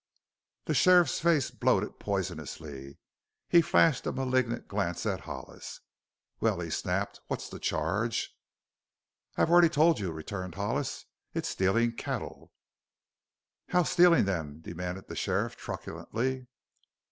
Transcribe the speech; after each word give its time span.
The 0.65 0.73
sheriff's 0.73 1.19
face 1.19 1.51
bloated 1.51 1.99
poisonously. 1.99 2.97
He 3.47 3.61
flashed 3.61 4.07
a 4.07 4.11
malignant 4.11 4.67
glance 4.67 5.05
at 5.05 5.19
Hollis. 5.29 5.79
"Well," 6.39 6.59
he 6.59 6.71
snapped, 6.71 7.21
"what's 7.27 7.49
the 7.49 7.59
charge?" 7.59 8.35
"I 9.37 9.41
have 9.41 9.51
already 9.51 9.69
told 9.69 9.99
you," 9.99 10.11
returned 10.11 10.55
Hollis. 10.55 11.05
"It 11.35 11.43
is 11.43 11.49
stealing 11.49 11.91
cattle." 11.91 12.51
"How 13.69 13.83
stealin' 13.83 14.25
them?" 14.25 14.61
demanded 14.61 15.07
the 15.07 15.15
Sheriff 15.15 15.55
truculenty. 15.55 16.47